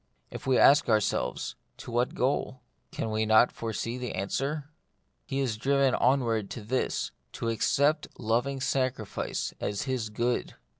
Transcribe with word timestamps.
If 0.31 0.47
we 0.47 0.57
ask 0.57 0.89
ourselves, 0.89 1.53
To 1.77 1.91
what 1.91 2.15
goal? 2.15 2.61
66 2.89 2.89
The 2.89 2.89
Mystery 2.89 2.89
of 2.89 2.91
Pain. 2.91 2.97
can 2.97 3.13
we 3.13 3.25
not 3.31 3.47
well 3.49 3.53
foresee 3.53 3.97
the 3.99 4.15
answer? 4.15 4.69
He 5.27 5.39
is 5.41 5.57
driven 5.57 5.93
onward 5.93 6.49
to 6.49 6.61
this: 6.63 7.11
to 7.33 7.49
accept 7.49 8.07
loving 8.17 8.61
sacri 8.61 9.05
fice 9.05 9.53
as 9.61 9.83
his 9.83 10.09
good. 10.09 10.55